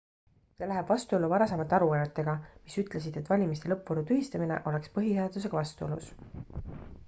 see 0.59 0.67
läheb 0.69 0.87
vastuollu 0.93 1.29
varasemate 1.33 1.77
aruannetega 1.79 2.35
mis 2.47 2.79
ütlesid 2.83 3.21
et 3.21 3.31
valimiste 3.35 3.71
lõppvooru 3.75 4.07
tühistamine 4.13 4.59
oleks 4.73 4.93
põhiseadusega 4.99 5.63
vastuolus 5.63 6.13